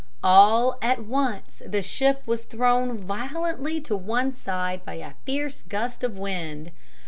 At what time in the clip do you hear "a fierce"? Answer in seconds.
4.95-5.61